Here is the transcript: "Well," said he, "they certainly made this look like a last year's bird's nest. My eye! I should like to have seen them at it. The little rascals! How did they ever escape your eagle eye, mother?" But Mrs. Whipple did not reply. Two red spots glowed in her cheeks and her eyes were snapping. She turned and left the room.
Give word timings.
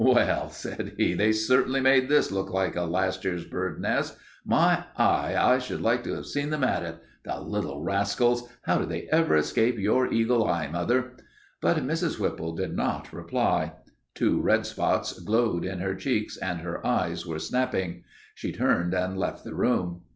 "Well," 0.03 0.49
said 0.49 0.93
he, 0.97 1.13
"they 1.13 1.31
certainly 1.31 1.79
made 1.79 2.09
this 2.09 2.31
look 2.31 2.51
like 2.51 2.75
a 2.75 2.85
last 2.85 3.23
year's 3.23 3.45
bird's 3.45 3.79
nest. 3.79 4.17
My 4.43 4.85
eye! 4.97 5.35
I 5.37 5.59
should 5.59 5.81
like 5.83 6.03
to 6.05 6.15
have 6.15 6.25
seen 6.25 6.49
them 6.49 6.63
at 6.63 6.81
it. 6.81 6.95
The 7.23 7.39
little 7.39 7.83
rascals! 7.83 8.49
How 8.63 8.79
did 8.79 8.89
they 8.89 9.07
ever 9.11 9.35
escape 9.37 9.77
your 9.77 10.11
eagle 10.11 10.47
eye, 10.47 10.65
mother?" 10.67 11.11
But 11.61 11.77
Mrs. 11.85 12.19
Whipple 12.19 12.55
did 12.55 12.75
not 12.75 13.13
reply. 13.13 13.73
Two 14.15 14.41
red 14.41 14.65
spots 14.65 15.19
glowed 15.19 15.63
in 15.63 15.77
her 15.81 15.93
cheeks 15.93 16.35
and 16.35 16.61
her 16.61 16.83
eyes 16.83 17.27
were 17.27 17.37
snapping. 17.37 18.03
She 18.33 18.51
turned 18.51 18.95
and 18.95 19.19
left 19.19 19.43
the 19.43 19.53
room. 19.53 20.01